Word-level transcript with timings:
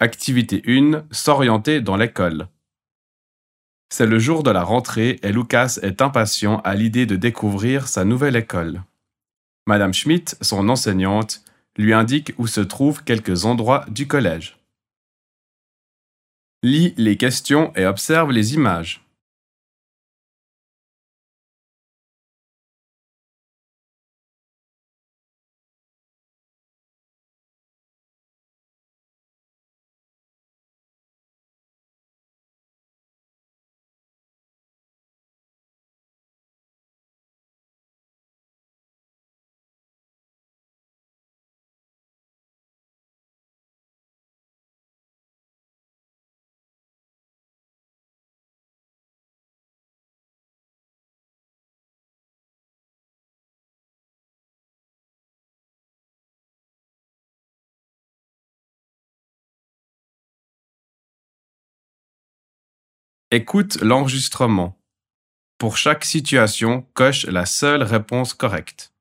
Activité 0.00 0.62
1. 0.64 1.06
S'orienter 1.10 1.80
dans 1.80 1.96
l'école. 1.96 2.46
C'est 3.88 4.06
le 4.06 4.20
jour 4.20 4.44
de 4.44 4.52
la 4.52 4.62
rentrée 4.62 5.18
et 5.24 5.32
Lucas 5.32 5.80
est 5.82 6.00
impatient 6.00 6.60
à 6.60 6.76
l'idée 6.76 7.04
de 7.04 7.16
découvrir 7.16 7.88
sa 7.88 8.04
nouvelle 8.04 8.36
école. 8.36 8.84
Madame 9.66 9.92
Schmidt, 9.92 10.36
son 10.40 10.68
enseignante, 10.68 11.42
lui 11.76 11.92
indique 11.92 12.32
où 12.38 12.46
se 12.46 12.60
trouvent 12.60 13.02
quelques 13.02 13.44
endroits 13.44 13.86
du 13.88 14.06
collège. 14.06 14.56
Lis 16.62 16.94
les 16.96 17.16
questions 17.16 17.72
et 17.74 17.84
observe 17.84 18.30
les 18.30 18.54
images. 18.54 19.04
Écoute 63.30 63.76
l'enregistrement. 63.82 64.78
Pour 65.58 65.76
chaque 65.76 66.06
situation, 66.06 66.86
coche 66.94 67.26
la 67.26 67.44
seule 67.44 67.82
réponse 67.82 68.32
correcte. 68.32 68.94